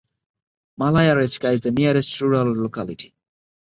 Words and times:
Malaya 0.77 1.13
Rechka 1.13 1.53
is 1.53 1.59
the 1.59 1.69
nearest 1.69 2.19
rural 2.21 2.51
locality. 2.59 3.13